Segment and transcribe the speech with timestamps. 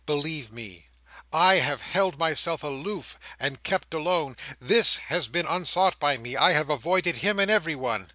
[0.07, 0.87] "Believe me,
[1.31, 4.35] I have held myself aloof, and kept alone.
[4.59, 6.35] This has been unsought by me.
[6.35, 8.07] I have avoided him and everyone.